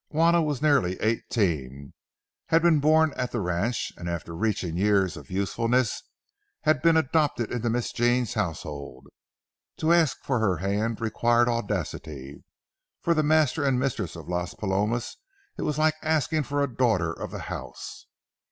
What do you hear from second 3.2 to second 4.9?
the ranch, and after reaching